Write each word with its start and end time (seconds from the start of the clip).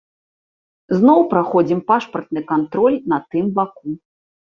Зноў 1.01 1.19
праходзім 1.35 1.85
пашпартны 1.93 2.45
кантроль 2.55 3.01
на 3.15 3.25
тым 3.33 3.57
баку. 3.61 3.99